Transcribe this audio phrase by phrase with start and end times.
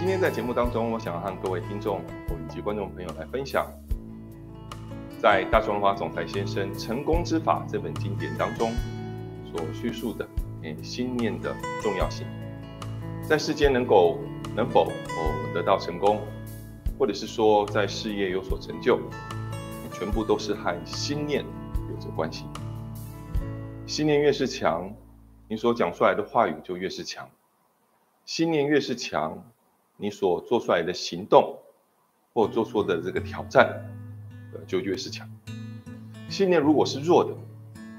[0.00, 3.70] 今天在节目当中，我想要和各位听众以及观众朋友来分享，
[5.20, 8.72] 在大中华总裁先生《成功之法》这本经典当中
[9.52, 10.26] 所叙述的，
[10.62, 12.26] 诶，心念的重要性，
[13.28, 14.18] 在世间能够
[14.56, 16.18] 能否哦得到成功，
[16.98, 18.98] 或者是说在事业有所成就，
[19.92, 21.44] 全部都是和心念
[21.90, 22.46] 有着关系。
[23.86, 24.90] 心念越是强，
[25.46, 27.26] 你所讲出来的话语就越是强；
[28.24, 29.44] 心念越是强，
[30.00, 31.58] 你所做出来的行动
[32.32, 33.66] 或做出的这个挑战，
[34.54, 35.28] 呃，就越是强。
[36.28, 37.36] 信念如果是弱的，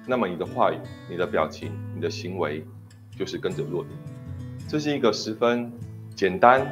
[0.08, 0.78] 那么你的话语、
[1.10, 2.66] 你的表情、你的行为
[3.16, 3.90] 就是跟着弱的。
[4.68, 5.72] 这是一个十分
[6.16, 6.66] 简单，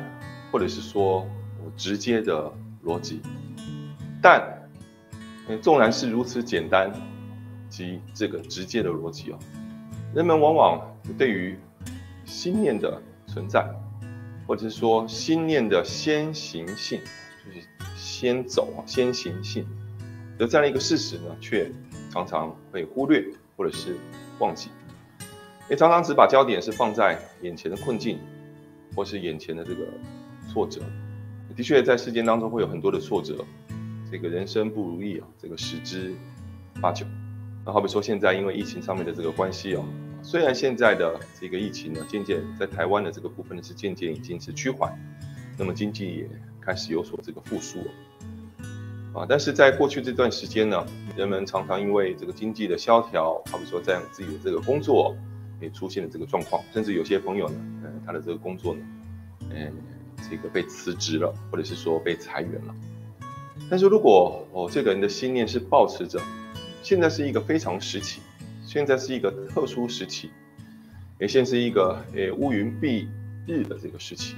[0.52, 1.27] 或者是说
[1.77, 2.52] 直接的
[2.83, 3.21] 逻辑。
[4.21, 4.67] 但，
[5.61, 6.91] 纵然是如此简单
[7.69, 9.38] 及这个直接的逻辑哦，
[10.16, 11.59] 人们往往对于
[12.25, 13.69] 信念的存在。
[14.49, 17.00] 或者是说心念的先行性，
[17.45, 19.64] 就是先走啊，先行性
[20.39, 21.72] 的这样一个事实呢，却
[22.09, 23.23] 常常被忽略
[23.55, 23.95] 或者是
[24.39, 24.72] 忘记，
[25.70, 28.17] 也常常只把焦点是放在眼前的困境，
[28.95, 29.86] 或是眼前的这个
[30.52, 30.81] 挫折。
[31.55, 33.45] 的确，在世间当中会有很多的挫折，
[34.11, 36.16] 这个人生不如意啊，这个十之
[36.81, 37.05] 八九。
[37.64, 39.86] 那好比说现在因为疫情上面的这个关系哦。
[40.22, 44.94] 虽然现在的这个疫情呢，渐渐在台湾的这个部分呢是渐渐已经是趋缓，
[45.58, 46.30] 那么经济也
[46.61, 47.80] 开始有所这个复苏，
[49.14, 55.16] 啊，但是在过去这段时间呢，人们常常因为这个经济的萧条，好比说在自己的这个工作
[55.59, 58.81] 也出现了这个状况，甚至有些朋友呢，嗯，他的这个工作呢，
[59.50, 59.73] 嗯，
[60.30, 62.76] 这个被辞职了，或者是说被裁员了。
[63.70, 66.22] 但是如果哦，这个人的信念是保持着，
[66.83, 68.22] 现在是一个非常时期。
[68.70, 70.30] 现在是一个特殊时期，
[71.20, 73.08] 也现是一个诶乌云蔽
[73.48, 74.36] 日的这个时期。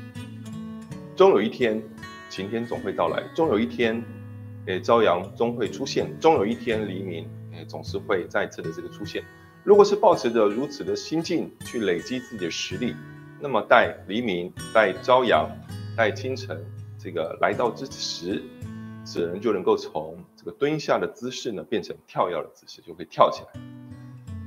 [1.17, 1.83] 终有一天，
[2.29, 4.01] 晴天总会到来；终有一天，
[4.67, 9.21] 诶朝阳终会出现；终有一天，黎明诶总是会再次的这个出现。
[9.65, 12.95] 如果是抱持着如此的心境去累积自己的实力，
[13.41, 15.45] 那么待黎明、待朝阳、
[15.97, 16.57] 待清晨
[16.97, 18.41] 这个来到之时，
[19.03, 23.61] 此人就能够从这个蹲下的姿势呢，变成跳跃的姿势，就会跳起来。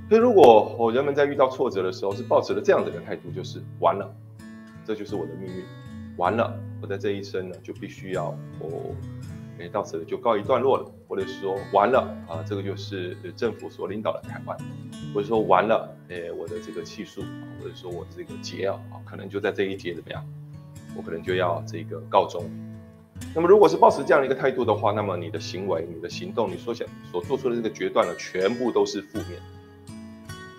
[0.08, 4.14] 所以，如果我人们在遇到挫折的时候是抱持了这样的一个态度，就是完了，
[4.84, 5.64] 这就是我的命运，
[6.16, 8.26] 完了，我在这一生呢就必须要
[8.60, 8.94] 哦，
[9.58, 14.56] 哎，到此就告一段落了，或者是说完了啊，这个就是政府所领导的台湾，
[15.14, 17.22] 或者说完了，哎，我的这个气数，
[17.58, 20.22] 或者说我这个劫啊，可能就在这一节怎么样，
[20.94, 22.44] 我可能就要这个告终。
[23.34, 29.40] 那么，如果是抱持这样的一个态度的话，那么你的行为、你的行动、你所想所做出的这个决断呢，全部都是负面。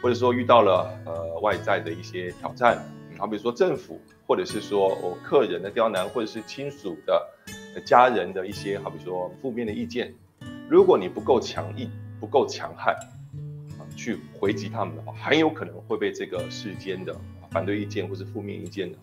[0.05, 2.77] 或者说遇到了呃外在的一些挑战，
[3.17, 7.27] 好比如说政府，或者是说我客人的刁难，或者是亲属的
[7.83, 10.13] 家人的一些好比说负面的意见，
[10.69, 11.89] 如果你不够强硬，
[12.19, 12.93] 不够强悍
[13.79, 18.99] 啊，去回击他们的话，很有可能会被这个世间的反对意见或是负面意见呢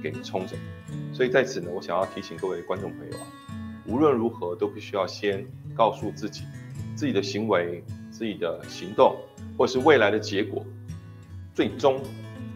[0.00, 0.54] 给冲走。
[1.12, 3.26] 所以在此呢，我想要提醒各位观众朋友啊，
[3.84, 6.44] 无论如何都必须要先告诉自己，
[6.94, 7.82] 自己的行为，
[8.12, 9.16] 自己的行动。
[9.56, 10.64] 或是未来的结果，
[11.54, 12.02] 最终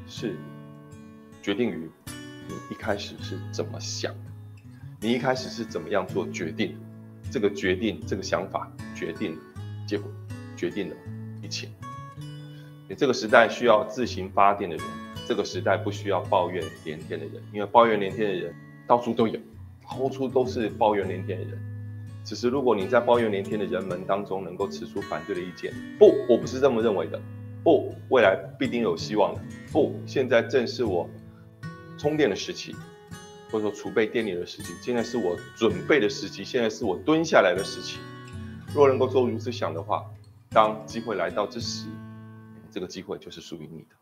[0.07, 0.37] 是
[1.43, 1.91] 决定于
[2.47, 4.31] 你一开始是怎么想的，
[5.01, 6.77] 你一开始是怎么样做决定，
[7.31, 9.39] 这个决定，这个想法决定
[9.87, 10.11] 结果，
[10.57, 10.97] 决定了
[11.43, 11.69] 一切。
[12.89, 14.85] 你这个时代需要自行发电的人，
[15.27, 18.55] 这个时代不需要抱怨连天的人，因为抱怨连天的人
[18.87, 19.39] 到处都有，
[19.89, 21.70] 到处都是抱怨连天的人。
[22.23, 27.21] 只是，如果你在抱怨连天的人们当中能够持出反对的意见，不，我不是这么认为的。
[27.65, 29.41] 不，未来必定有希望的。
[29.73, 31.09] 不，现在正是我
[31.99, 32.75] 充电的时期，
[33.51, 34.73] 或者说储备电力的时期。
[34.81, 37.99] 现在是我准备的时期，现在是我蹲下来的时期。
[38.75, 40.05] 若能够做如此想的话，
[40.51, 41.87] 当机会来到之时，
[42.71, 43.97] 这个机会就是属于你的。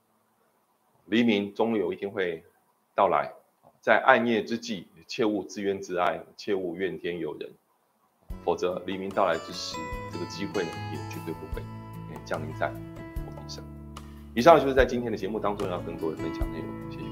[1.06, 2.44] 黎明终有一天会
[2.94, 3.32] 到来，
[3.80, 7.50] 在暗夜之际，切勿自怨自艾，切勿怨天尤人。
[8.44, 9.76] 否则，黎明到来之时，
[10.12, 11.62] 这个机会呢，也绝对不会
[12.24, 12.68] 降临在
[13.26, 13.64] 我们身上。
[14.34, 17.07] 以上就是在今天的节目当中要跟各位分享内容，谢谢。